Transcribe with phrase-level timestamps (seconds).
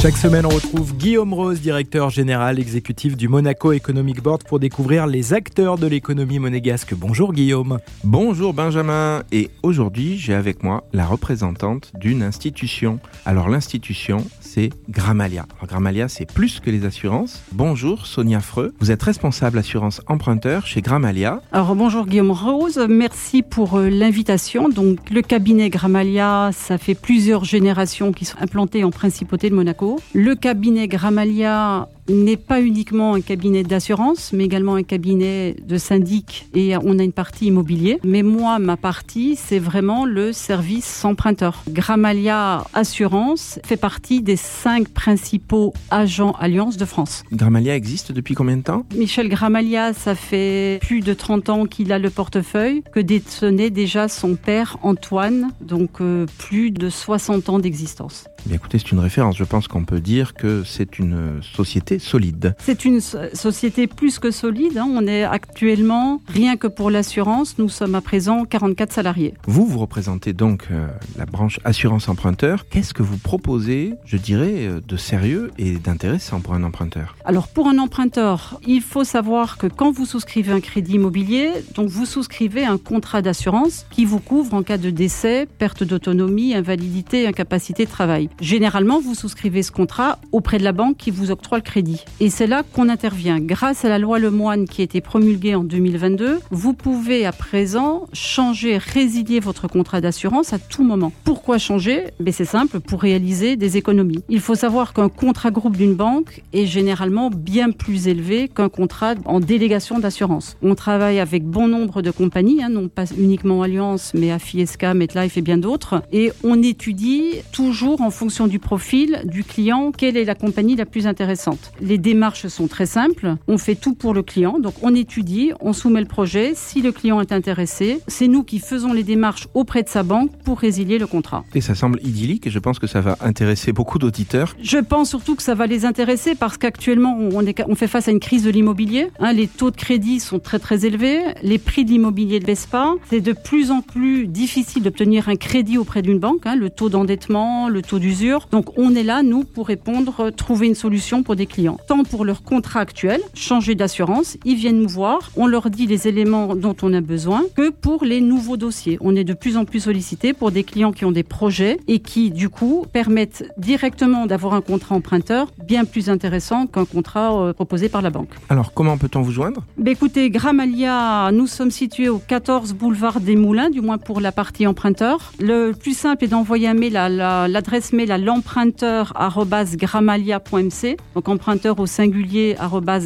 [0.00, 5.08] Chaque semaine, on retrouve Guillaume Rose, directeur général exécutif du Monaco Economic Board, pour découvrir
[5.08, 6.94] les acteurs de l'économie monégasque.
[6.94, 7.80] Bonjour Guillaume.
[8.04, 9.24] Bonjour Benjamin.
[9.32, 13.00] Et aujourd'hui, j'ai avec moi la représentante d'une institution.
[13.26, 15.46] Alors l'institution, c'est Gramalia.
[15.56, 17.42] Alors Gramalia, c'est plus que les assurances.
[17.50, 18.74] Bonjour Sonia Freux.
[18.78, 21.42] Vous êtes responsable assurance emprunteur chez Gramalia.
[21.50, 22.78] Alors bonjour Guillaume Rose.
[22.88, 24.68] Merci pour euh, l'invitation.
[24.68, 29.87] Donc le cabinet Gramalia, ça fait plusieurs générations qui sont implantées en principauté de Monaco.
[30.14, 36.48] Le cabinet Gramalia n'est pas uniquement un cabinet d'assurance, mais également un cabinet de syndic
[36.54, 37.98] et on a une partie immobilier.
[38.04, 41.62] Mais moi, ma partie, c'est vraiment le service emprunteur.
[41.68, 47.24] Gramalia Assurance fait partie des cinq principaux agents Alliance de France.
[47.32, 48.84] Gramalia existe depuis combien de temps?
[48.96, 54.08] Michel Gramalia, ça fait plus de 30 ans qu'il a le portefeuille, que détenait déjà
[54.08, 58.26] son père Antoine, donc euh, plus de 60 ans d'existence.
[58.52, 59.36] Écoutez, c'est une référence.
[59.36, 62.54] Je pense qu'on peut dire que c'est une société solide.
[62.58, 64.78] C'est une société plus que solide.
[64.78, 64.88] Hein.
[64.90, 69.34] On est actuellement, rien que pour l'assurance, nous sommes à présent 44 salariés.
[69.46, 72.68] Vous, vous représentez donc euh, la branche assurance emprunteur.
[72.68, 77.16] Qu'est-ce que vous proposez, je dirais, euh, de sérieux et d'intéressant pour un emprunteur?
[77.24, 81.88] Alors pour un emprunteur, il faut savoir que quand vous souscrivez un crédit immobilier, donc
[81.88, 87.26] vous souscrivez un contrat d'assurance qui vous couvre en cas de décès, perte d'autonomie, invalidité,
[87.26, 88.28] incapacité de travail.
[88.40, 91.87] Généralement, vous souscrivez ce contrat auprès de la banque qui vous octroie le crédit.
[92.20, 93.40] Et c'est là qu'on intervient.
[93.40, 98.06] Grâce à la loi Lemoine qui a été promulguée en 2022, vous pouvez à présent
[98.12, 101.12] changer, résilier votre contrat d'assurance à tout moment.
[101.24, 102.04] Pourquoi changer?
[102.20, 104.22] Mais C'est simple, pour réaliser des économies.
[104.28, 109.14] Il faut savoir qu'un contrat groupe d'une banque est généralement bien plus élevé qu'un contrat
[109.24, 110.56] en délégation d'assurance.
[110.62, 115.36] On travaille avec bon nombre de compagnies, hein, non pas uniquement Alliance, mais Afiesca, MetLife
[115.36, 116.02] et bien d'autres.
[116.12, 120.86] Et on étudie toujours en fonction du profil du client quelle est la compagnie la
[120.86, 121.72] plus intéressante.
[121.80, 123.36] Les démarches sont très simples.
[123.46, 124.58] On fait tout pour le client.
[124.58, 126.52] Donc on étudie, on soumet le projet.
[126.54, 130.30] Si le client est intéressé, c'est nous qui faisons les démarches auprès de sa banque
[130.44, 131.44] pour résilier le contrat.
[131.54, 134.56] Et ça semble idyllique et je pense que ça va intéresser beaucoup d'auditeurs.
[134.62, 138.10] Je pense surtout que ça va les intéresser parce qu'actuellement on, on, fait face à
[138.10, 139.10] une crise de l'immobilier.
[139.20, 141.20] Hein, les taux de crédit sont très très élevés.
[141.42, 142.94] Les prix de l'immobilier ne baissent pas.
[143.10, 146.46] C'est de plus en plus difficile d'obtenir un crédit auprès d'une banque.
[146.46, 148.48] Hein, le taux d'endettement, le taux d'usure.
[148.50, 151.57] Donc on est là, nous, pour répondre, trouver une solution pour des clients.
[151.86, 156.06] Tant pour leur contrat actuel, changer d'assurance, ils viennent nous voir, on leur dit les
[156.06, 158.96] éléments dont on a besoin, que pour les nouveaux dossiers.
[159.00, 161.98] On est de plus en plus sollicité pour des clients qui ont des projets et
[161.98, 167.52] qui, du coup, permettent directement d'avoir un contrat emprunteur bien plus intéressant qu'un contrat euh,
[167.52, 168.30] proposé par la banque.
[168.48, 169.64] Alors, comment peut-on vous joindre?
[169.76, 174.30] Bah, Écoutez, Gramalia, nous sommes situés au 14 boulevard des Moulins, du moins pour la
[174.30, 175.32] partie emprunteur.
[175.40, 181.47] Le plus simple est d'envoyer un mail à l'adresse mail à l'emprunteur.gramalia.mc, donc emprunteur
[181.78, 182.56] au singulier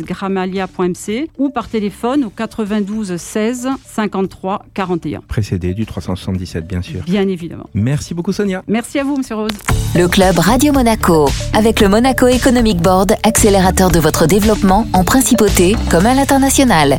[0.02, 5.20] gramalia.mc ou par téléphone au 92 16 53 41.
[5.28, 7.02] Précédé du 377 bien sûr.
[7.04, 7.68] Bien évidemment.
[7.74, 8.62] Merci beaucoup Sonia.
[8.66, 9.50] Merci à vous Monsieur Rose.
[9.94, 15.76] Le club Radio Monaco avec le Monaco Economic Board, accélérateur de votre développement en principauté
[15.90, 16.98] comme à l'international.